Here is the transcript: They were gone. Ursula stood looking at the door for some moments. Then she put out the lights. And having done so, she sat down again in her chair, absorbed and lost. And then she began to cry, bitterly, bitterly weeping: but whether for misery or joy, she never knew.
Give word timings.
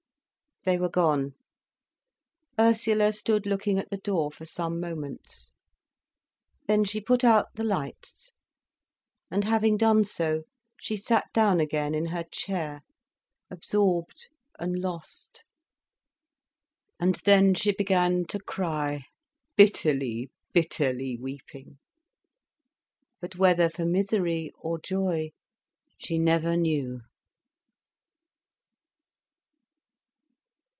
They 0.63 0.77
were 0.77 0.89
gone. 0.89 1.33
Ursula 2.59 3.13
stood 3.13 3.47
looking 3.47 3.79
at 3.79 3.89
the 3.89 3.97
door 3.97 4.31
for 4.31 4.45
some 4.45 4.79
moments. 4.79 5.53
Then 6.67 6.83
she 6.83 7.01
put 7.01 7.23
out 7.23 7.47
the 7.55 7.63
lights. 7.63 8.29
And 9.31 9.43
having 9.43 9.75
done 9.75 10.03
so, 10.03 10.43
she 10.79 10.97
sat 10.97 11.33
down 11.33 11.59
again 11.59 11.95
in 11.95 12.05
her 12.05 12.23
chair, 12.23 12.81
absorbed 13.49 14.29
and 14.59 14.77
lost. 14.79 15.43
And 16.99 17.15
then 17.25 17.55
she 17.55 17.71
began 17.71 18.23
to 18.25 18.37
cry, 18.39 19.05
bitterly, 19.57 20.29
bitterly 20.53 21.17
weeping: 21.17 21.79
but 23.19 23.35
whether 23.35 23.67
for 23.67 23.83
misery 23.87 24.51
or 24.59 24.77
joy, 24.79 25.31
she 25.97 26.19
never 26.19 26.55
knew. 26.55 27.01